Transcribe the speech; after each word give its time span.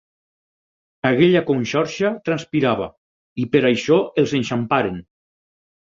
Aquella 1.09 1.43
conxorxa 1.49 2.11
transpirava, 2.29 2.89
i 3.45 3.45
per 3.57 3.65
això 3.71 4.03
els 4.23 4.35
enxamparen. 4.41 4.99